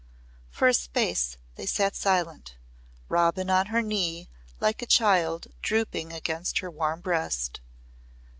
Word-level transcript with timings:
For 0.49 0.67
a 0.67 0.73
space 0.73 1.37
they 1.57 1.67
sat 1.67 1.95
silent 1.95 2.55
Robin 3.07 3.51
on 3.51 3.67
her 3.67 3.83
knee 3.83 4.29
like 4.59 4.81
a 4.81 4.87
child 4.87 5.49
drooping 5.61 6.11
against 6.11 6.57
her 6.57 6.71
warm 6.71 7.01
breast. 7.01 7.61